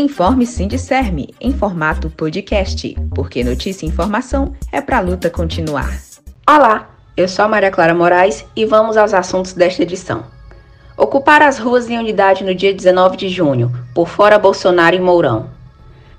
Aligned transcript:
Informe 0.00 0.46
Sindicerme 0.46 1.34
em 1.38 1.52
formato 1.52 2.08
podcast, 2.08 2.96
porque 3.14 3.44
notícia 3.44 3.84
e 3.84 3.88
informação 3.90 4.54
é 4.72 4.80
para 4.80 4.96
a 4.96 5.00
luta 5.00 5.28
continuar. 5.28 5.94
Olá, 6.48 6.88
eu 7.14 7.28
sou 7.28 7.44
a 7.44 7.48
Maria 7.48 7.70
Clara 7.70 7.92
Moraes 7.92 8.46
e 8.56 8.64
vamos 8.64 8.96
aos 8.96 9.12
assuntos 9.12 9.52
desta 9.52 9.82
edição. 9.82 10.24
Ocupar 10.96 11.42
as 11.42 11.58
ruas 11.58 11.90
em 11.90 11.98
unidade 11.98 12.42
no 12.42 12.54
dia 12.54 12.72
19 12.72 13.18
de 13.18 13.28
junho, 13.28 13.70
por 13.94 14.08
fora 14.08 14.38
Bolsonaro 14.38 14.96
e 14.96 15.00
Mourão. 15.00 15.50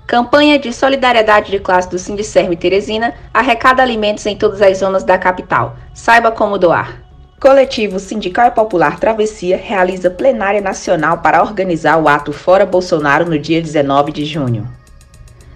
Campanha 0.06 0.60
de 0.60 0.72
solidariedade 0.72 1.50
de 1.50 1.58
classe 1.58 1.90
do 1.90 1.98
Sindicerme 1.98 2.56
Teresina 2.56 3.12
arrecada 3.34 3.82
alimentos 3.82 4.24
em 4.26 4.36
todas 4.36 4.62
as 4.62 4.78
zonas 4.78 5.02
da 5.02 5.18
capital. 5.18 5.76
Saiba 5.92 6.30
como 6.30 6.56
doar. 6.56 7.02
Coletivo 7.42 7.98
Sindical 7.98 8.46
e 8.46 8.50
Popular 8.52 9.00
Travessia 9.00 9.56
realiza 9.56 10.08
plenária 10.08 10.60
nacional 10.60 11.18
para 11.18 11.42
organizar 11.42 12.00
o 12.00 12.06
ato 12.06 12.32
Fora 12.32 12.64
Bolsonaro 12.64 13.28
no 13.28 13.36
dia 13.36 13.60
19 13.60 14.12
de 14.12 14.24
junho. 14.24 14.64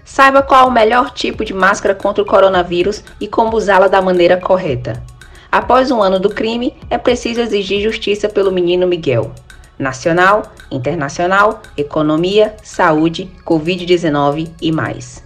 Saiba 0.03 0.41
qual 0.41 0.67
o 0.67 0.71
melhor 0.71 1.11
tipo 1.11 1.45
de 1.45 1.53
máscara 1.53 1.95
contra 1.95 2.21
o 2.21 2.25
coronavírus 2.25 3.05
e 3.21 3.25
como 3.25 3.55
usá-la 3.55 3.87
da 3.87 4.01
maneira 4.01 4.35
correta. 4.35 5.01
Após 5.49 5.89
um 5.89 6.03
ano 6.03 6.19
do 6.19 6.29
crime, 6.29 6.75
é 6.89 6.97
preciso 6.97 7.39
exigir 7.39 7.81
justiça 7.81 8.27
pelo 8.27 8.51
menino 8.51 8.85
Miguel. 8.85 9.31
Nacional, 9.79 10.51
internacional, 10.69 11.61
economia, 11.77 12.53
saúde, 12.63 13.31
Covid-19 13.45 14.49
e 14.61 14.73
mais. 14.73 15.25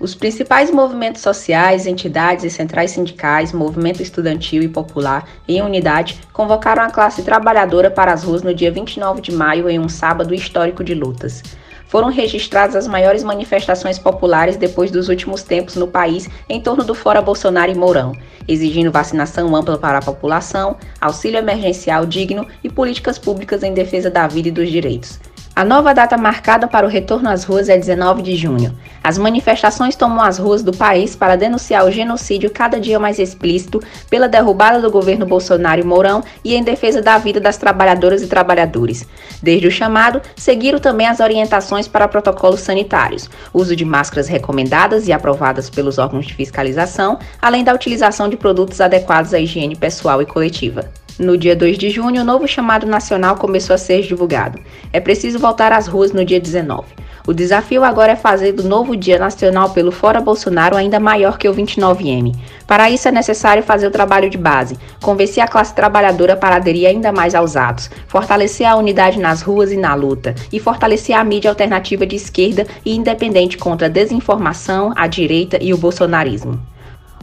Os 0.00 0.14
principais 0.14 0.70
movimentos 0.70 1.20
sociais, 1.20 1.86
entidades 1.86 2.42
e 2.42 2.48
centrais 2.48 2.92
sindicais, 2.92 3.52
movimento 3.52 4.02
estudantil 4.02 4.62
e 4.62 4.68
popular, 4.68 5.28
em 5.46 5.60
unidade, 5.60 6.18
convocaram 6.32 6.82
a 6.82 6.90
classe 6.90 7.22
trabalhadora 7.22 7.90
para 7.90 8.10
as 8.10 8.24
ruas 8.24 8.42
no 8.42 8.54
dia 8.54 8.72
29 8.72 9.20
de 9.20 9.30
maio, 9.30 9.68
em 9.68 9.78
um 9.78 9.90
sábado 9.90 10.32
histórico 10.32 10.82
de 10.82 10.94
lutas. 10.94 11.42
Foram 11.86 12.08
registradas 12.08 12.76
as 12.76 12.88
maiores 12.88 13.22
manifestações 13.22 13.98
populares 13.98 14.56
depois 14.56 14.90
dos 14.90 15.10
últimos 15.10 15.42
tempos 15.42 15.74
no 15.74 15.86
país 15.86 16.30
em 16.48 16.62
torno 16.62 16.82
do 16.82 16.94
Fora 16.94 17.20
Bolsonaro 17.20 17.70
e 17.70 17.74
Mourão, 17.74 18.16
exigindo 18.48 18.90
vacinação 18.90 19.54
ampla 19.54 19.76
para 19.76 19.98
a 19.98 20.02
população, 20.02 20.78
auxílio 20.98 21.36
emergencial 21.36 22.06
digno 22.06 22.46
e 22.64 22.70
políticas 22.70 23.18
públicas 23.18 23.62
em 23.62 23.74
defesa 23.74 24.08
da 24.08 24.26
vida 24.26 24.48
e 24.48 24.52
dos 24.52 24.70
direitos. 24.70 25.20
A 25.60 25.64
nova 25.66 25.92
data 25.92 26.16
marcada 26.16 26.66
para 26.66 26.86
o 26.86 26.88
retorno 26.88 27.28
às 27.28 27.44
ruas 27.44 27.68
é 27.68 27.76
19 27.76 28.22
de 28.22 28.34
junho. 28.34 28.74
As 29.04 29.18
manifestações 29.18 29.94
tomam 29.94 30.24
as 30.24 30.38
ruas 30.38 30.62
do 30.62 30.72
país 30.72 31.14
para 31.14 31.36
denunciar 31.36 31.84
o 31.84 31.90
genocídio 31.90 32.50
cada 32.50 32.80
dia 32.80 32.98
mais 32.98 33.18
explícito 33.18 33.78
pela 34.08 34.26
derrubada 34.26 34.80
do 34.80 34.90
governo 34.90 35.26
Bolsonaro 35.26 35.78
e 35.78 35.84
Mourão 35.84 36.24
e 36.42 36.54
em 36.54 36.62
defesa 36.62 37.02
da 37.02 37.18
vida 37.18 37.38
das 37.38 37.58
trabalhadoras 37.58 38.22
e 38.22 38.26
trabalhadores. 38.26 39.06
Desde 39.42 39.66
o 39.66 39.70
chamado, 39.70 40.22
seguiram 40.34 40.78
também 40.78 41.06
as 41.06 41.20
orientações 41.20 41.86
para 41.86 42.08
protocolos 42.08 42.60
sanitários, 42.60 43.28
uso 43.52 43.76
de 43.76 43.84
máscaras 43.84 44.28
recomendadas 44.28 45.08
e 45.08 45.12
aprovadas 45.12 45.68
pelos 45.68 45.98
órgãos 45.98 46.24
de 46.24 46.32
fiscalização, 46.32 47.18
além 47.38 47.62
da 47.62 47.74
utilização 47.74 48.30
de 48.30 48.36
produtos 48.38 48.80
adequados 48.80 49.34
à 49.34 49.38
higiene 49.38 49.76
pessoal 49.76 50.22
e 50.22 50.24
coletiva. 50.24 50.88
No 51.20 51.36
dia 51.36 51.54
2 51.54 51.76
de 51.76 51.90
junho, 51.90 52.22
o 52.22 52.24
novo 52.24 52.48
chamado 52.48 52.86
nacional 52.86 53.36
começou 53.36 53.74
a 53.74 53.78
ser 53.78 54.00
divulgado. 54.00 54.58
É 54.90 54.98
preciso 54.98 55.38
voltar 55.38 55.70
às 55.70 55.86
ruas 55.86 56.12
no 56.12 56.24
dia 56.24 56.40
19. 56.40 56.84
O 57.26 57.34
desafio 57.34 57.84
agora 57.84 58.12
é 58.12 58.16
fazer 58.16 58.52
do 58.52 58.62
novo 58.62 58.96
Dia 58.96 59.18
Nacional 59.18 59.68
pelo 59.68 59.92
Fora 59.92 60.18
Bolsonaro 60.18 60.78
ainda 60.78 60.98
maior 60.98 61.36
que 61.36 61.46
o 61.46 61.52
29M. 61.52 62.34
Para 62.66 62.88
isso 62.88 63.06
é 63.06 63.12
necessário 63.12 63.62
fazer 63.62 63.86
o 63.86 63.90
trabalho 63.90 64.30
de 64.30 64.38
base, 64.38 64.78
convencer 65.02 65.44
a 65.44 65.46
classe 65.46 65.74
trabalhadora 65.74 66.38
para 66.38 66.56
aderir 66.56 66.88
ainda 66.88 67.12
mais 67.12 67.34
aos 67.34 67.54
atos, 67.54 67.90
fortalecer 68.08 68.66
a 68.66 68.76
unidade 68.76 69.18
nas 69.18 69.42
ruas 69.42 69.70
e 69.70 69.76
na 69.76 69.94
luta, 69.94 70.34
e 70.50 70.58
fortalecer 70.58 71.14
a 71.14 71.22
mídia 71.22 71.50
alternativa 71.50 72.06
de 72.06 72.16
esquerda 72.16 72.66
e 72.82 72.96
independente 72.96 73.58
contra 73.58 73.88
a 73.88 73.90
desinformação, 73.90 74.94
a 74.96 75.06
direita 75.06 75.58
e 75.60 75.74
o 75.74 75.76
bolsonarismo. 75.76 76.58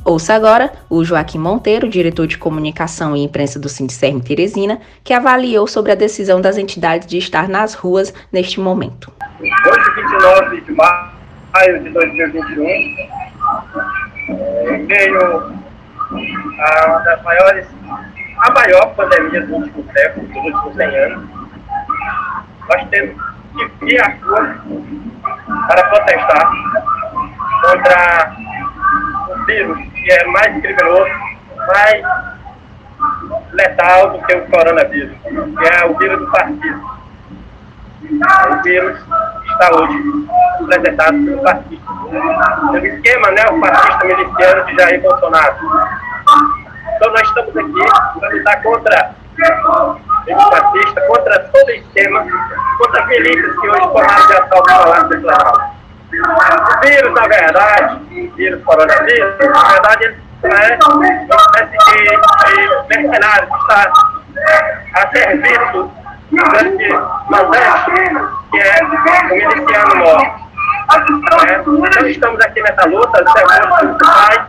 Ouça 0.10 0.34
agora 0.34 0.72
o 0.90 1.04
Joaquim 1.04 1.38
Monteiro, 1.38 1.90
diretor 1.90 2.28
de 2.28 2.38
comunicação 2.38 3.14
e 3.14 3.26
imprensa 3.26 3.60
do 3.60 3.68
Sindicerme 3.68 4.22
Teresina, 4.22 4.80
que 5.04 5.14
avaliou 5.14 5.68
sobre 5.68 5.92
a 5.92 5.96
decisão 5.96 6.40
das 6.40 6.58
entidades 6.58 7.06
de 7.06 7.18
estar 7.18 7.50
nas 7.50 7.74
ruas 7.74 8.14
neste 8.32 8.58
momento. 8.58 9.12
Hoje, 9.42 9.92
29 9.98 10.62
de 10.62 10.72
maio 10.72 11.84
de 11.84 11.90
2021, 11.90 12.64
em 14.70 14.84
meio 14.86 15.20
a 15.20 16.86
uma 16.88 17.00
das 17.00 17.22
maiores, 17.24 17.68
a 18.38 18.52
maior 18.54 18.96
pandemia 18.96 19.42
do 19.46 19.56
último 19.56 19.86
século, 19.92 20.26
dos 20.26 20.38
últimos 20.38 20.74
100 20.78 20.98
anos, 21.00 21.30
nós 22.70 22.90
temos 22.92 23.14
que 23.80 23.86
ir 23.94 24.02
à 24.02 24.16
rua 24.24 24.56
para 25.68 25.84
protestar 25.90 26.50
contra 27.62 28.38
vírus 29.48 29.78
que 29.78 30.12
é 30.12 30.26
mais 30.28 30.62
criminoso, 30.62 31.10
mais 31.68 32.04
letal 33.54 34.12
do 34.12 34.22
que 34.24 34.36
o 34.36 34.46
coronavírus, 34.48 35.18
que 35.24 35.74
é 35.74 35.86
o 35.86 35.98
vírus 35.98 36.20
do 36.20 36.28
fascismo. 36.28 36.98
O 38.04 38.64
vírus 38.64 39.00
está 39.52 39.76
hoje 39.76 40.28
apresentado 40.62 41.26
pelo 41.26 41.42
fascista. 41.42 41.94
Pelo 42.72 42.86
esquema 42.86 43.32
né, 43.32 43.46
o 43.52 43.60
fascista 43.60 44.06
miliciano 44.06 44.66
de 44.66 44.76
Jair 44.76 45.02
Bolsonaro. 45.02 45.56
Então 46.96 47.12
nós 47.12 47.22
estamos 47.22 47.58
aqui 47.58 48.20
para 48.20 48.30
lutar 48.30 48.64
contra 48.64 49.12
esse 50.28 50.50
fascista, 50.50 51.02
contra 51.08 51.40
todo 51.40 51.68
o 51.68 51.72
esquema, 51.72 52.26
contra 52.78 53.02
as 53.02 53.08
milícias 53.08 53.60
que 53.60 53.70
hoje 53.70 53.82
tomaram 53.82 54.28
de 54.28 54.34
assalto 54.34 54.58
o 54.58 54.64
Palácio. 54.64 55.18
O 55.18 55.77
vírus, 56.82 57.14
na 57.14 57.28
verdade, 57.28 58.00
vírus 58.36 58.64
coronavírus, 58.64 59.36
na 59.40 59.64
verdade, 59.64 60.16
ele 60.44 60.54
é 60.54 60.78
uma 60.88 61.08
espécie 61.08 61.78
de, 61.86 62.04
de 62.08 62.98
mercenário 62.98 63.48
que 63.48 63.58
está 63.58 63.92
a 64.96 65.10
serviço 65.10 65.92
grande 66.32 66.90
mandante, 67.30 67.92
que 68.52 68.60
é 68.60 68.84
o 68.84 69.30
miliciano 69.30 69.96
mor. 69.98 70.48
É, 70.90 71.60
então 71.60 72.08
estamos 72.08 72.40
aqui 72.42 72.62
nessa 72.62 72.86
luta, 72.86 73.24
segundo 73.36 73.92
o 73.92 73.98
pai, 73.98 74.48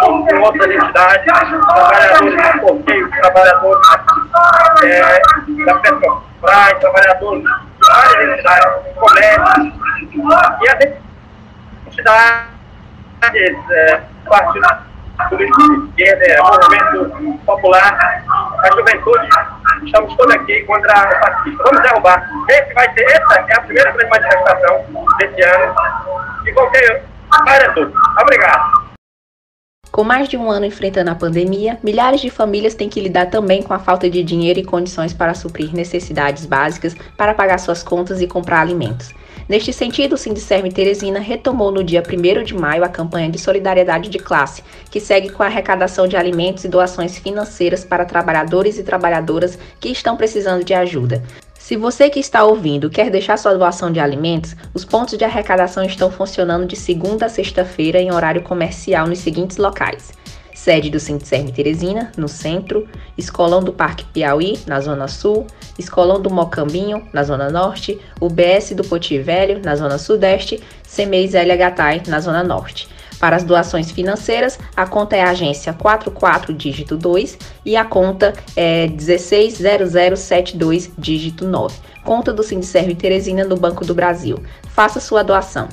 junto 0.00 0.26
com 0.26 0.40
outras 0.42 0.70
entidades, 0.70 1.24
trabalhadores 1.24 2.52
do 2.52 2.60
Correio, 2.60 3.10
trabalhadores 3.10 3.88
é, 4.82 5.22
da 5.64 5.74
Petrobras, 5.76 6.78
trabalhadores 6.80 7.42
de 7.42 7.88
várias 7.88 8.30
entidades, 8.30 8.66
comércio, 8.96 9.75
e 10.16 10.68
as 10.68 10.80
entidades, 11.86 12.50
é, 13.70 14.00
partidos 14.26 14.68
políticos 15.28 15.96
de 15.96 16.02
esquerda, 16.02 16.42
movimento 16.42 17.38
popular, 17.44 18.22
a 18.62 18.70
juventude, 18.74 19.28
estamos 19.84 20.14
todos 20.16 20.34
aqui 20.34 20.62
contra 20.64 20.92
o 20.92 21.20
fascismo. 21.20 21.58
Vamos 21.64 21.82
derrubar. 21.82 22.30
Esse 22.48 22.74
vai 22.74 22.92
ser, 22.92 23.04
essa 23.04 23.44
é 23.48 23.54
a 23.54 23.60
primeira 23.60 23.90
grande 23.92 24.10
manifestação 24.10 24.84
desse 25.18 25.42
ano, 25.42 25.74
e 26.46 26.52
qualquer 26.52 27.02
tudo. 27.74 27.92
Obrigado. 28.20 28.86
Com 29.90 30.04
mais 30.04 30.28
de 30.28 30.36
um 30.36 30.50
ano 30.50 30.66
enfrentando 30.66 31.10
a 31.10 31.14
pandemia, 31.14 31.78
milhares 31.82 32.20
de 32.20 32.28
famílias 32.28 32.74
têm 32.74 32.88
que 32.88 33.00
lidar 33.00 33.30
também 33.30 33.62
com 33.62 33.72
a 33.72 33.78
falta 33.78 34.10
de 34.10 34.22
dinheiro 34.22 34.58
e 34.58 34.64
condições 34.64 35.14
para 35.14 35.32
suprir 35.32 35.72
necessidades 35.72 36.44
básicas, 36.44 36.94
para 37.16 37.32
pagar 37.32 37.58
suas 37.58 37.82
contas 37.82 38.20
e 38.20 38.26
comprar 38.26 38.60
alimentos. 38.60 39.14
Neste 39.48 39.72
sentido, 39.72 40.14
o 40.14 40.18
Sindicerme 40.18 40.72
Teresina 40.72 41.20
retomou 41.20 41.70
no 41.70 41.84
dia 41.84 42.02
1 42.02 42.42
de 42.42 42.52
maio 42.52 42.82
a 42.82 42.88
campanha 42.88 43.30
de 43.30 43.38
solidariedade 43.38 44.08
de 44.08 44.18
classe, 44.18 44.62
que 44.90 44.98
segue 44.98 45.28
com 45.28 45.40
a 45.40 45.46
arrecadação 45.46 46.08
de 46.08 46.16
alimentos 46.16 46.64
e 46.64 46.68
doações 46.68 47.16
financeiras 47.16 47.84
para 47.84 48.04
trabalhadores 48.04 48.76
e 48.76 48.82
trabalhadoras 48.82 49.56
que 49.78 49.88
estão 49.88 50.16
precisando 50.16 50.64
de 50.64 50.74
ajuda. 50.74 51.22
Se 51.56 51.76
você 51.76 52.10
que 52.10 52.18
está 52.18 52.44
ouvindo 52.44 52.90
quer 52.90 53.08
deixar 53.08 53.36
sua 53.36 53.54
doação 53.54 53.92
de 53.92 54.00
alimentos, 54.00 54.56
os 54.74 54.84
pontos 54.84 55.16
de 55.16 55.24
arrecadação 55.24 55.84
estão 55.84 56.10
funcionando 56.10 56.66
de 56.66 56.76
segunda 56.76 57.26
a 57.26 57.28
sexta-feira 57.28 58.00
em 58.00 58.12
horário 58.12 58.42
comercial 58.42 59.06
nos 59.06 59.18
seguintes 59.20 59.56
locais: 59.58 60.12
sede 60.66 60.90
do 60.90 60.98
Sindicerme 60.98 61.52
Teresina, 61.52 62.10
no 62.16 62.26
centro, 62.26 62.88
Escolão 63.16 63.62
do 63.62 63.72
Parque 63.72 64.04
Piauí, 64.06 64.58
na 64.66 64.80
zona 64.80 65.06
sul, 65.06 65.46
Escolão 65.78 66.20
do 66.20 66.28
Mocambinho, 66.28 67.06
na 67.12 67.22
zona 67.22 67.48
norte, 67.48 68.00
UBS 68.20 68.72
do 68.72 68.82
Poti 68.82 69.16
Velho, 69.16 69.60
na 69.62 69.76
zona 69.76 69.96
sudeste, 69.96 70.60
CMEI 70.92 71.28
Zélia 71.28 71.72
na 72.08 72.18
zona 72.18 72.42
norte. 72.42 72.88
Para 73.20 73.36
as 73.36 73.44
doações 73.44 73.92
financeiras, 73.92 74.58
a 74.76 74.88
conta 74.88 75.14
é 75.14 75.22
a 75.22 75.30
agência 75.30 75.72
44 75.72 76.52
dígito 76.52 76.96
2 76.96 77.38
e 77.64 77.76
a 77.76 77.84
conta 77.84 78.34
é 78.56 78.88
160072 78.88 80.90
dígito 80.98 81.46
9. 81.46 81.78
Conta 82.02 82.32
do 82.32 82.42
Sindicerme 82.42 82.96
Teresina 82.96 83.44
no 83.44 83.56
Banco 83.56 83.84
do 83.84 83.94
Brasil. 83.94 84.42
Faça 84.64 84.98
sua 84.98 85.22
doação. 85.22 85.68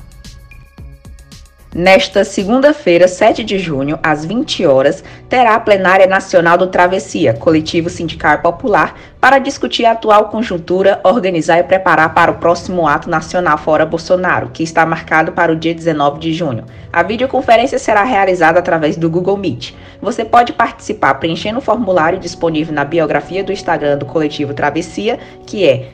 Nesta 1.76 2.24
segunda-feira, 2.24 3.08
7 3.08 3.44
de 3.44 3.58
junho, 3.58 3.98
às 4.04 4.24
20 4.24 4.64
horas, 4.64 5.04
terá 5.28 5.56
a 5.56 5.60
plenária 5.60 6.06
nacional 6.06 6.56
do 6.56 6.68
Travessia, 6.68 7.34
coletivo 7.34 7.90
sindical 7.90 8.38
popular, 8.44 8.96
para 9.20 9.40
discutir 9.40 9.84
a 9.84 9.94
atual 9.94 10.30
conjuntura, 10.30 11.02
organizar 11.04 11.58
e 11.58 11.64
preparar 11.64 12.14
para 12.14 12.30
o 12.30 12.36
próximo 12.36 12.88
ato 12.88 13.10
nacional 13.10 13.58
fora 13.58 13.88
Bolsonaro, 13.88 14.52
que 14.54 14.62
está 14.62 14.86
marcado 14.86 15.32
para 15.32 15.52
o 15.52 15.56
dia 15.56 15.74
19 15.74 16.20
de 16.20 16.32
junho. 16.32 16.64
A 16.92 17.02
videoconferência 17.02 17.80
será 17.80 18.04
realizada 18.04 18.60
através 18.60 18.96
do 18.96 19.10
Google 19.10 19.38
Meet. 19.38 19.74
Você 20.00 20.24
pode 20.24 20.54
participar 20.54 21.16
preenchendo 21.16 21.58
o 21.58 21.62
formulário 21.62 22.20
disponível 22.20 22.72
na 22.72 22.86
biografia 22.86 23.44
do 23.44 23.52
Instagram 23.52 23.98
do 23.98 24.06
Coletivo 24.06 24.54
Travessia, 24.54 25.18
que 25.48 25.68
é 25.68 25.90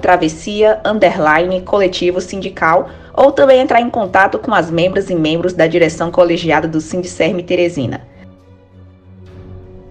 travessia 0.00 0.80
coletivo 1.64 2.20
sindical, 2.20 2.88
ou 3.12 3.32
também 3.32 3.60
entrar 3.60 3.80
em 3.80 3.90
contato 3.90 4.38
com 4.38 4.54
as 4.54 4.70
membros 4.70 5.10
e 5.10 5.14
membros 5.14 5.52
da 5.52 5.66
direção 5.66 6.10
colegiada 6.10 6.66
do 6.66 6.80
Sindicerme 6.80 7.42
Teresina. 7.42 8.06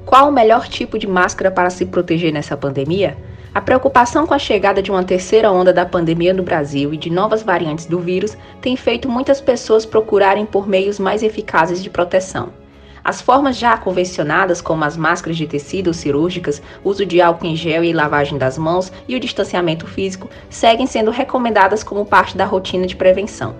Qual 0.05 0.29
o 0.29 0.31
melhor 0.31 0.67
tipo 0.67 0.97
de 0.97 1.07
máscara 1.07 1.51
para 1.51 1.69
se 1.69 1.85
proteger 1.85 2.33
nessa 2.33 2.57
pandemia? 2.57 3.15
A 3.53 3.61
preocupação 3.61 4.27
com 4.27 4.33
a 4.33 4.39
chegada 4.39 4.81
de 4.81 4.91
uma 4.91 5.03
terceira 5.03 5.51
onda 5.51 5.73
da 5.73 5.85
pandemia 5.85 6.33
no 6.33 6.43
Brasil 6.43 6.93
e 6.93 6.97
de 6.97 7.09
novas 7.09 7.41
variantes 7.41 7.85
do 7.85 7.99
vírus 7.99 8.37
tem 8.61 8.75
feito 8.75 9.09
muitas 9.09 9.41
pessoas 9.41 9.85
procurarem 9.85 10.45
por 10.45 10.67
meios 10.67 10.99
mais 10.99 11.23
eficazes 11.23 11.83
de 11.83 11.89
proteção. 11.89 12.58
As 13.03 13.21
formas 13.21 13.57
já 13.57 13.77
convencionadas, 13.77 14.61
como 14.61 14.83
as 14.83 14.97
máscaras 14.97 15.37
de 15.37 15.47
tecido 15.47 15.93
cirúrgicas, 15.93 16.61
uso 16.83 17.05
de 17.05 17.21
álcool 17.21 17.47
em 17.47 17.55
gel 17.55 17.83
e 17.83 17.93
lavagem 17.93 18.37
das 18.37 18.57
mãos 18.57 18.91
e 19.07 19.15
o 19.15 19.19
distanciamento 19.19 19.87
físico, 19.87 20.29
seguem 20.49 20.85
sendo 20.85 21.11
recomendadas 21.11 21.83
como 21.83 22.05
parte 22.05 22.35
da 22.35 22.45
rotina 22.45 22.85
de 22.85 22.95
prevenção. 22.95 23.55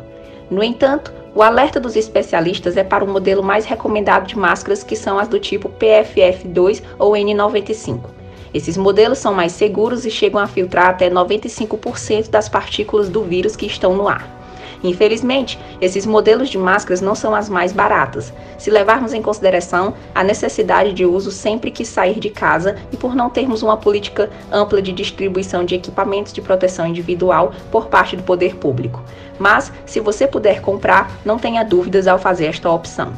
No 0.49 0.63
entanto, 0.63 1.13
o 1.33 1.43
alerta 1.43 1.79
dos 1.79 1.95
especialistas 1.95 2.75
é 2.75 2.83
para 2.83 3.03
o 3.03 3.07
modelo 3.07 3.43
mais 3.43 3.65
recomendado 3.65 4.27
de 4.27 4.37
máscaras, 4.37 4.83
que 4.83 4.95
são 4.95 5.19
as 5.19 5.27
do 5.27 5.39
tipo 5.39 5.69
PFF2 5.69 6.81
ou 6.97 7.13
N95. 7.13 8.09
Esses 8.53 8.75
modelos 8.75 9.19
são 9.19 9.33
mais 9.33 9.51
seguros 9.51 10.05
e 10.05 10.11
chegam 10.11 10.41
a 10.41 10.47
filtrar 10.47 10.89
até 10.89 11.09
95% 11.09 12.29
das 12.29 12.49
partículas 12.49 13.07
do 13.07 13.23
vírus 13.23 13.55
que 13.55 13.67
estão 13.67 13.95
no 13.95 14.07
ar. 14.07 14.38
Infelizmente, 14.83 15.59
esses 15.81 16.05
modelos 16.05 16.49
de 16.49 16.57
máscaras 16.57 17.01
não 17.01 17.13
são 17.13 17.35
as 17.35 17.49
mais 17.49 17.73
baratas, 17.73 18.33
se 18.57 18.71
levarmos 18.71 19.13
em 19.13 19.21
consideração 19.21 19.93
a 20.15 20.23
necessidade 20.23 20.93
de 20.93 21.05
uso 21.05 21.31
sempre 21.31 21.69
que 21.69 21.85
sair 21.85 22.19
de 22.19 22.29
casa 22.29 22.77
e 22.91 22.97
por 22.97 23.15
não 23.15 23.29
termos 23.29 23.61
uma 23.61 23.75
política 23.75 24.29
ampla 24.51 24.81
de 24.81 24.93
distribuição 24.93 25.65
de 25.65 25.75
equipamentos 25.75 26.31
de 26.31 26.41
proteção 26.41 26.87
individual 26.87 27.53
por 27.71 27.87
parte 27.87 28.15
do 28.15 28.23
poder 28.23 28.55
público. 28.55 29.03
Mas, 29.37 29.71
se 29.85 29.99
você 29.99 30.27
puder 30.27 30.61
comprar, 30.61 31.11
não 31.25 31.37
tenha 31.37 31.63
dúvidas 31.63 32.07
ao 32.07 32.19
fazer 32.19 32.45
esta 32.45 32.69
opção. 32.69 33.13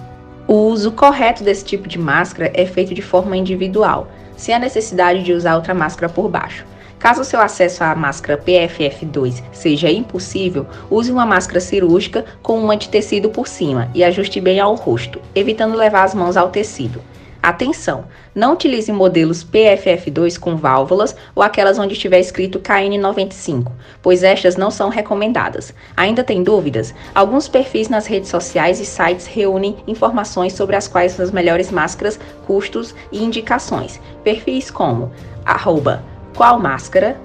O 0.48 0.56
uso 0.68 0.92
correto 0.92 1.44
desse 1.44 1.64
tipo 1.64 1.88
de 1.88 2.00
máscara 2.00 2.52
é 2.54 2.66
feito 2.66 2.94
de 2.94 3.02
forma 3.02 3.38
individual, 3.38 4.08
sem 4.36 4.54
a 4.54 4.60
necessidade 4.60 5.24
de 5.24 5.34
usar 5.34 5.56
outra 5.56 5.74
máscara 5.74 6.12
por 6.12 6.28
baixo. 6.28 6.66
Caso 7.02 7.24
seu 7.24 7.42
acesso 7.42 7.84
à 7.84 7.96
máscara 7.96 8.38
PFF2 8.38 9.42
seja 9.52 9.90
impossível, 9.90 10.68
use 10.88 11.12
uma 11.12 11.26
máscara 11.26 11.60
cirúrgica 11.60 12.24
com 12.44 12.60
uma 12.60 12.78
de 12.78 12.90
tecido 12.90 13.28
por 13.32 13.48
cima 13.48 13.90
e 13.96 14.04
ajuste 14.04 14.40
bem 14.40 14.60
ao 14.60 14.76
rosto, 14.76 15.20
evitando 15.34 15.76
levar 15.76 16.04
as 16.04 16.14
mãos 16.14 16.38
ao 16.38 16.50
tecido. 16.50 17.02
Atenção! 17.42 18.06
Não 18.36 18.54
utilize 18.54 18.92
modelos 18.92 19.44
PFF2 19.44 20.38
com 20.38 20.56
válvulas 20.56 21.16
ou 21.34 21.42
aquelas 21.42 21.80
onde 21.80 21.94
estiver 21.94 22.20
escrito 22.20 22.60
KN95, 22.60 23.72
pois 24.00 24.22
estas 24.22 24.56
não 24.56 24.70
são 24.70 24.90
recomendadas. 24.90 25.74
Ainda 25.98 26.24
tem 26.24 26.44
dúvidas? 26.44 26.94
Alguns 27.16 27.48
perfis 27.48 27.90
nas 27.90 28.06
redes 28.06 28.30
sociais 28.30 28.80
e 28.80 28.86
sites 28.86 29.26
reúnem 29.26 29.78
informações 29.88 30.54
sobre 30.54 30.76
as 30.76 30.88
quais 30.88 31.14
são 31.14 31.26
as 31.26 31.32
melhores 31.32 31.72
máscaras, 31.72 32.20
custos 32.46 32.94
e 33.12 33.24
indicações. 33.24 34.00
Perfis 34.24 34.70
como 34.70 35.12
arroba 35.44 36.11
qual 36.36 36.60
máscara, 36.60 37.18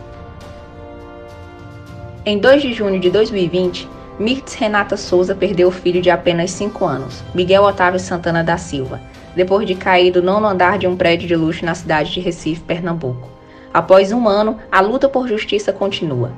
Em 2.25 2.39
2 2.39 2.61
de 2.61 2.71
junho 2.73 2.97
de 2.99 3.09
2020, 3.09 3.89
Mirtz 4.17 4.53
Renata 4.55 4.97
Souza 4.97 5.35
perdeu 5.35 5.67
o 5.67 5.71
filho 5.71 6.01
de 6.01 6.09
apenas 6.09 6.49
5 6.51 6.85
anos, 6.85 7.21
Miguel 7.33 7.63
Otávio 7.63 7.99
Santana 7.99 8.41
da 8.43 8.57
Silva, 8.57 9.01
depois 9.35 9.67
de 9.67 9.75
cair 9.75 10.11
do 10.11 10.23
nono 10.23 10.47
andar 10.47 10.77
de 10.77 10.88
um 10.88 10.95
prédio 10.95 11.27
de 11.27 11.35
luxo 11.35 11.65
na 11.65 11.75
cidade 11.75 12.13
de 12.13 12.21
Recife, 12.21 12.61
Pernambuco. 12.61 13.34
Após 13.75 14.13
um 14.13 14.25
ano, 14.25 14.57
a 14.72 14.80
luta 14.80 15.10
por 15.10 15.27
justiça 15.27 15.74
continua. 15.74 16.31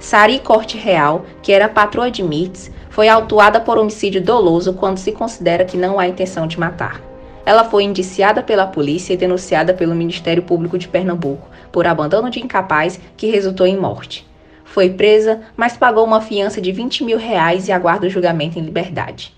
Sari 0.00 0.40
Corte 0.40 0.76
Real, 0.76 1.24
que 1.40 1.52
era 1.52 1.68
patroa 1.68 2.10
de 2.10 2.20
Mirtz, 2.20 2.68
foi 2.88 3.08
autuada 3.08 3.60
por 3.60 3.78
homicídio 3.78 4.20
doloso 4.20 4.72
quando 4.72 4.98
se 4.98 5.12
considera 5.12 5.64
que 5.64 5.76
não 5.76 6.00
há 6.00 6.08
intenção 6.08 6.48
de 6.48 6.58
matar. 6.58 7.00
Ela 7.46 7.62
foi 7.62 7.84
indiciada 7.84 8.42
pela 8.42 8.66
polícia 8.66 9.14
e 9.14 9.16
denunciada 9.16 9.72
pelo 9.72 9.94
Ministério 9.94 10.42
Público 10.42 10.76
de 10.76 10.88
Pernambuco 10.88 11.48
por 11.70 11.86
abandono 11.86 12.28
de 12.28 12.40
incapaz 12.40 12.98
que 13.16 13.30
resultou 13.30 13.68
em 13.68 13.76
morte. 13.76 14.28
Foi 14.64 14.90
presa, 14.90 15.42
mas 15.56 15.76
pagou 15.76 16.04
uma 16.04 16.20
fiança 16.20 16.60
de 16.60 16.72
20 16.72 17.04
mil 17.04 17.18
reais 17.18 17.68
e 17.68 17.72
aguarda 17.72 18.08
o 18.08 18.10
julgamento 18.10 18.58
em 18.58 18.62
liberdade. 18.62 19.32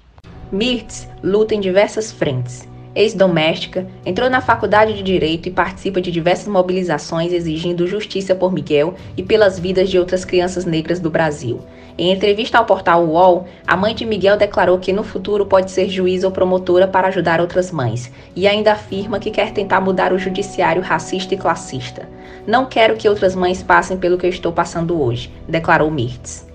Mirtz 0.51 1.07
luta 1.23 1.55
em 1.55 1.61
diversas 1.61 2.11
frentes 2.11 2.72
ex-doméstica, 2.94 3.87
entrou 4.05 4.29
na 4.29 4.41
faculdade 4.41 4.94
de 4.94 5.03
Direito 5.03 5.49
e 5.49 5.53
participa 5.53 6.00
de 6.00 6.11
diversas 6.11 6.49
mobilizações 6.49 7.33
exigindo 7.33 7.87
justiça 7.87 8.35
por 8.35 8.53
Miguel 8.53 8.94
e 9.17 9.23
pelas 9.23 9.59
vidas 9.59 9.91
de 9.91 9.99
outras 9.99 10.25
crianças 10.25 10.65
negras 10.65 11.00
do 11.00 11.11
Brasil. 11.11 11.61
Em 11.99 12.11
entrevista 12.11 12.56
ao 12.56 12.65
portal 12.65 13.05
UOL, 13.05 13.47
a 13.67 13.77
mãe 13.77 13.94
de 13.94 14.06
Miguel 14.06 14.37
declarou 14.39 14.79
que 14.79 14.93
no 14.93 15.03
futuro 15.03 15.44
pode 15.44 15.71
ser 15.71 15.89
juiz 15.89 16.25
ou 16.25 16.31
promotora 16.31 16.89
para 16.89 17.09
ajudar 17.09 17.41
outras 17.41 17.71
mães, 17.71 18.11
e 18.35 18.47
ainda 18.47 18.73
afirma 18.73 19.19
que 19.19 19.31
quer 19.31 19.53
tentar 19.53 19.81
mudar 19.81 20.12
o 20.12 20.19
judiciário 20.19 20.81
racista 20.81 21.35
e 21.35 21.39
classista. 21.39 22.09
Não 22.47 22.65
quero 22.65 22.97
que 22.97 23.09
outras 23.09 23.35
mães 23.35 23.62
passem 23.62 23.99
pelo 23.99 24.17
que 24.17 24.25
eu 24.25 24.31
estou 24.31 24.53
passando 24.53 25.00
hoje, 25.00 25.31
declarou 25.47 25.91
Mirtz. 25.91 26.47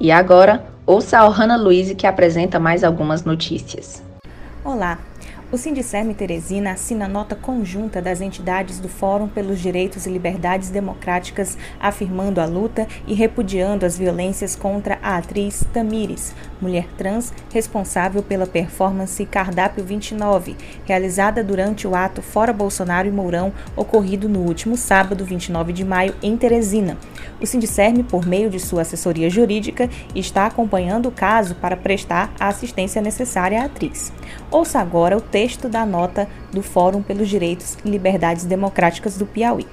E 0.00 0.10
agora, 0.10 0.64
ouça 0.86 1.18
a 1.18 1.26
Ohana 1.26 1.56
Luiz 1.56 1.92
que 1.92 2.06
apresenta 2.06 2.58
mais 2.58 2.82
algumas 2.82 3.24
notícias. 3.24 4.02
Olá, 4.64 4.98
o 5.52 5.58
Sindicerme 5.58 6.14
Teresina 6.14 6.72
assina 6.72 7.06
nota 7.06 7.36
conjunta 7.36 8.00
das 8.00 8.22
entidades 8.22 8.78
do 8.78 8.88
Fórum 8.88 9.28
pelos 9.28 9.60
Direitos 9.60 10.06
e 10.06 10.10
Liberdades 10.10 10.70
Democráticas, 10.70 11.58
afirmando 11.78 12.40
a 12.40 12.46
luta 12.46 12.88
e 13.06 13.12
repudiando 13.12 13.84
as 13.84 13.98
violências 13.98 14.56
contra 14.56 14.98
a 15.02 15.18
atriz 15.18 15.62
Tamires, 15.70 16.34
mulher 16.58 16.86
trans 16.96 17.34
responsável 17.52 18.22
pela 18.22 18.46
performance 18.46 19.26
Cardápio 19.26 19.84
29, 19.84 20.56
realizada 20.86 21.44
durante 21.44 21.86
o 21.86 21.94
ato 21.94 22.22
Fora 22.22 22.52
Bolsonaro 22.52 23.06
e 23.06 23.12
Mourão, 23.12 23.52
ocorrido 23.76 24.30
no 24.30 24.38
último 24.38 24.74
sábado, 24.74 25.22
29 25.22 25.74
de 25.74 25.84
maio, 25.84 26.14
em 26.22 26.34
Teresina. 26.34 26.96
O 27.38 27.46
Sindicerme, 27.46 28.02
por 28.02 28.24
meio 28.24 28.48
de 28.48 28.58
sua 28.58 28.82
assessoria 28.82 29.28
jurídica, 29.28 29.90
está 30.14 30.46
acompanhando 30.46 31.10
o 31.10 31.12
caso 31.12 31.56
para 31.56 31.76
prestar 31.76 32.32
a 32.40 32.48
assistência 32.48 33.02
necessária 33.02 33.60
à 33.60 33.66
atriz. 33.66 34.10
Ouça 34.50 34.78
agora 34.78 35.14
o 35.14 35.20
texto 35.20 35.41
texto 35.42 35.68
da 35.68 35.84
nota 35.84 36.28
do 36.52 36.62
Fórum 36.62 37.02
pelos 37.02 37.28
Direitos 37.28 37.76
e 37.84 37.90
Liberdades 37.90 38.44
Democráticas 38.44 39.18
do 39.18 39.26
Piauí. 39.26 39.66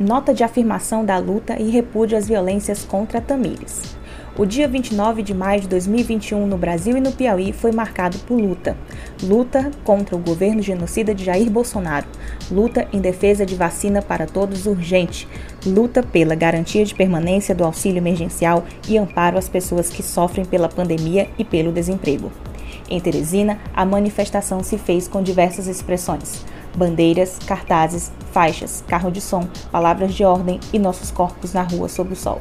Nota 0.00 0.32
de 0.32 0.42
afirmação 0.42 1.04
da 1.04 1.18
luta 1.18 1.60
e 1.60 1.68
repúdio 1.68 2.16
às 2.16 2.26
violências 2.26 2.82
contra 2.82 3.20
Tamires. 3.20 3.94
O 4.38 4.46
dia 4.46 4.66
29 4.66 5.22
de 5.22 5.34
maio 5.34 5.60
de 5.60 5.68
2021 5.68 6.46
no 6.46 6.56
Brasil 6.56 6.96
e 6.96 7.00
no 7.02 7.12
Piauí 7.12 7.52
foi 7.52 7.72
marcado 7.72 8.16
por 8.20 8.40
luta. 8.40 8.74
Luta 9.22 9.70
contra 9.84 10.16
o 10.16 10.18
governo 10.18 10.62
genocida 10.62 11.14
de 11.14 11.26
Jair 11.26 11.50
Bolsonaro. 11.50 12.06
Luta 12.50 12.88
em 12.90 12.98
defesa 12.98 13.44
de 13.44 13.54
vacina 13.54 14.00
para 14.00 14.24
todos 14.24 14.64
urgente. 14.64 15.28
Luta 15.66 16.02
pela 16.02 16.34
garantia 16.34 16.86
de 16.86 16.94
permanência 16.94 17.54
do 17.54 17.64
auxílio 17.64 17.98
emergencial 17.98 18.64
e 18.88 18.96
amparo 18.96 19.36
às 19.36 19.46
pessoas 19.46 19.90
que 19.90 20.02
sofrem 20.02 20.46
pela 20.46 20.70
pandemia 20.70 21.28
e 21.38 21.44
pelo 21.44 21.70
desemprego. 21.70 22.32
Em 22.88 23.00
Teresina, 23.00 23.58
a 23.74 23.84
manifestação 23.84 24.62
se 24.62 24.78
fez 24.78 25.08
com 25.08 25.22
diversas 25.22 25.66
expressões: 25.66 26.44
bandeiras, 26.76 27.38
cartazes, 27.44 28.12
faixas, 28.32 28.84
carro 28.86 29.10
de 29.10 29.20
som, 29.20 29.48
palavras 29.72 30.14
de 30.14 30.24
ordem 30.24 30.60
e 30.72 30.78
nossos 30.78 31.10
corpos 31.10 31.52
na 31.52 31.62
rua 31.62 31.88
sob 31.88 32.12
o 32.12 32.16
sol. 32.16 32.40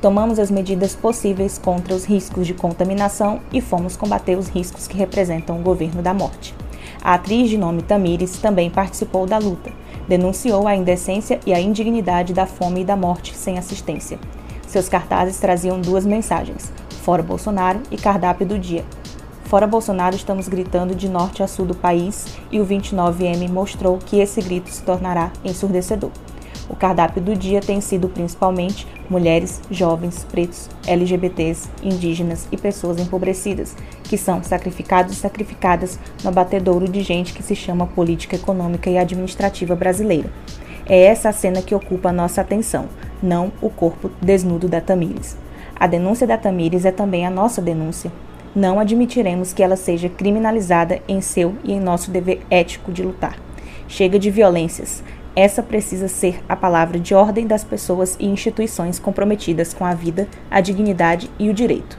Tomamos 0.00 0.38
as 0.38 0.50
medidas 0.50 0.94
possíveis 0.94 1.56
contra 1.56 1.94
os 1.94 2.04
riscos 2.04 2.46
de 2.46 2.54
contaminação 2.54 3.40
e 3.52 3.60
fomos 3.60 3.96
combater 3.96 4.36
os 4.36 4.48
riscos 4.48 4.86
que 4.86 4.96
representam 4.96 5.58
o 5.58 5.62
governo 5.62 6.02
da 6.02 6.12
morte. 6.12 6.54
A 7.02 7.14
atriz 7.14 7.48
de 7.48 7.56
nome 7.56 7.82
Tamires 7.82 8.38
também 8.38 8.68
participou 8.68 9.26
da 9.26 9.38
luta. 9.38 9.70
Denunciou 10.08 10.66
a 10.66 10.76
indecência 10.76 11.40
e 11.46 11.54
a 11.54 11.60
indignidade 11.60 12.32
da 12.32 12.46
fome 12.46 12.80
e 12.80 12.84
da 12.84 12.96
morte 12.96 13.34
sem 13.34 13.58
assistência. 13.58 14.18
Seus 14.66 14.88
cartazes 14.88 15.38
traziam 15.38 15.80
duas 15.80 16.04
mensagens: 16.04 16.72
Fora 17.02 17.22
Bolsonaro 17.22 17.80
e 17.90 17.96
Cardápio 17.96 18.46
do 18.46 18.58
Dia, 18.58 18.84
Fora 19.46 19.64
Bolsonaro, 19.64 20.16
estamos 20.16 20.48
gritando 20.48 20.92
de 20.92 21.08
norte 21.08 21.40
a 21.40 21.46
sul 21.46 21.66
do 21.66 21.74
país 21.74 22.36
e 22.50 22.58
o 22.58 22.66
29M 22.66 23.48
mostrou 23.48 23.96
que 23.96 24.18
esse 24.18 24.42
grito 24.42 24.68
se 24.68 24.82
tornará 24.82 25.30
ensurdecedor. 25.44 26.10
O 26.68 26.74
cardápio 26.74 27.22
do 27.22 27.36
dia 27.36 27.60
tem 27.60 27.80
sido 27.80 28.08
principalmente 28.08 28.88
mulheres, 29.08 29.62
jovens, 29.70 30.24
pretos, 30.24 30.68
LGBTs, 30.84 31.68
indígenas 31.80 32.48
e 32.50 32.56
pessoas 32.56 32.98
empobrecidas, 32.98 33.76
que 34.02 34.18
são 34.18 34.42
sacrificados 34.42 35.12
e 35.12 35.20
sacrificadas 35.20 35.96
no 36.24 36.30
abatedouro 36.30 36.88
de 36.88 37.00
gente 37.02 37.32
que 37.32 37.42
se 37.42 37.54
chama 37.54 37.86
política 37.86 38.34
econômica 38.34 38.90
e 38.90 38.98
administrativa 38.98 39.76
brasileira. 39.76 40.28
É 40.86 41.04
essa 41.04 41.28
a 41.28 41.32
cena 41.32 41.62
que 41.62 41.74
ocupa 41.74 42.08
a 42.08 42.12
nossa 42.12 42.40
atenção, 42.40 42.86
não 43.22 43.52
o 43.62 43.70
corpo 43.70 44.10
desnudo 44.20 44.66
da 44.66 44.80
Tamires. 44.80 45.36
A 45.78 45.86
denúncia 45.86 46.26
da 46.26 46.36
Tamires 46.36 46.84
é 46.84 46.90
também 46.90 47.24
a 47.24 47.30
nossa 47.30 47.62
denúncia. 47.62 48.10
Não 48.56 48.80
admitiremos 48.80 49.52
que 49.52 49.62
ela 49.62 49.76
seja 49.76 50.08
criminalizada 50.08 51.02
em 51.06 51.20
seu 51.20 51.56
e 51.62 51.74
em 51.74 51.78
nosso 51.78 52.10
dever 52.10 52.40
ético 52.50 52.90
de 52.90 53.02
lutar. 53.02 53.36
Chega 53.86 54.18
de 54.18 54.30
violências. 54.30 55.04
Essa 55.36 55.62
precisa 55.62 56.08
ser 56.08 56.42
a 56.48 56.56
palavra 56.56 56.98
de 56.98 57.14
ordem 57.14 57.46
das 57.46 57.62
pessoas 57.62 58.16
e 58.18 58.24
instituições 58.24 58.98
comprometidas 58.98 59.74
com 59.74 59.84
a 59.84 59.92
vida, 59.92 60.26
a 60.50 60.62
dignidade 60.62 61.30
e 61.38 61.50
o 61.50 61.54
direito. 61.54 61.98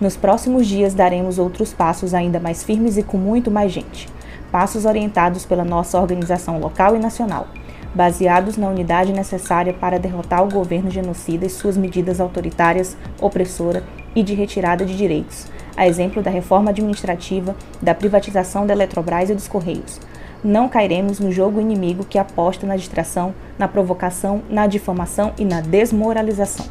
Nos 0.00 0.16
próximos 0.16 0.66
dias 0.66 0.92
daremos 0.92 1.38
outros 1.38 1.72
passos 1.72 2.14
ainda 2.14 2.40
mais 2.40 2.64
firmes 2.64 2.96
e 2.96 3.04
com 3.04 3.16
muito 3.16 3.48
mais 3.48 3.70
gente. 3.70 4.08
Passos 4.50 4.84
orientados 4.84 5.46
pela 5.46 5.64
nossa 5.64 6.00
organização 6.00 6.58
local 6.58 6.96
e 6.96 6.98
nacional, 6.98 7.46
baseados 7.94 8.56
na 8.56 8.68
unidade 8.68 9.12
necessária 9.12 9.72
para 9.72 10.00
derrotar 10.00 10.42
o 10.42 10.50
governo 10.50 10.90
genocida 10.90 11.46
e 11.46 11.48
suas 11.48 11.76
medidas 11.76 12.20
autoritárias, 12.20 12.96
opressora 13.20 13.84
e 14.16 14.22
de 14.24 14.34
retirada 14.34 14.84
de 14.84 14.96
direitos, 14.96 15.46
a 15.76 15.86
exemplo 15.86 16.22
da 16.22 16.30
reforma 16.30 16.70
administrativa, 16.70 17.54
da 17.80 17.94
privatização 17.94 18.66
da 18.66 18.74
Eletrobras 18.74 19.30
e 19.30 19.34
dos 19.34 19.48
Correios 19.48 20.00
não 20.44 20.68
cairemos 20.68 21.20
no 21.20 21.30
jogo 21.30 21.60
inimigo 21.60 22.04
que 22.04 22.18
aposta 22.18 22.66
na 22.66 22.76
distração, 22.76 23.32
na 23.56 23.68
provocação, 23.68 24.42
na 24.50 24.66
difamação 24.66 25.32
e 25.38 25.44
na 25.44 25.60
desmoralização. 25.60 26.66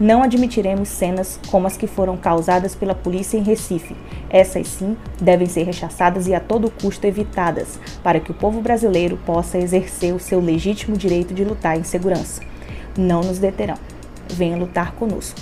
Não 0.00 0.24
admitiremos 0.24 0.88
cenas 0.88 1.38
como 1.48 1.68
as 1.68 1.76
que 1.76 1.86
foram 1.86 2.16
causadas 2.16 2.74
pela 2.74 2.96
polícia 2.96 3.38
em 3.38 3.44
Recife. 3.44 3.94
Essas 4.28 4.66
sim 4.66 4.96
devem 5.20 5.46
ser 5.46 5.62
rechaçadas 5.62 6.26
e 6.26 6.34
a 6.34 6.40
todo 6.40 6.68
custo 6.82 7.06
evitadas, 7.06 7.78
para 8.02 8.18
que 8.18 8.32
o 8.32 8.34
povo 8.34 8.60
brasileiro 8.60 9.16
possa 9.24 9.58
exercer 9.58 10.12
o 10.12 10.18
seu 10.18 10.40
legítimo 10.40 10.96
direito 10.96 11.32
de 11.32 11.44
lutar 11.44 11.78
em 11.78 11.84
segurança. 11.84 12.42
Não 12.98 13.20
nos 13.20 13.38
deterão. 13.38 13.76
Venha 14.28 14.56
lutar 14.56 14.92
conosco. 14.94 15.38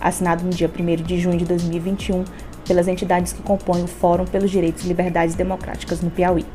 Assinado 0.00 0.42
no 0.42 0.50
dia 0.50 0.68
1 0.68 0.96
de 1.04 1.20
junho 1.20 1.38
de 1.38 1.44
2021 1.44 2.24
pelas 2.66 2.88
entidades 2.88 3.32
que 3.32 3.42
compõem 3.42 3.84
o 3.84 3.88
Fórum 3.88 4.24
pelos 4.24 4.50
Direitos 4.50 4.84
e 4.84 4.88
Liberdades 4.88 5.34
Democráticas 5.34 6.00
no 6.00 6.10
Piauí. 6.10 6.46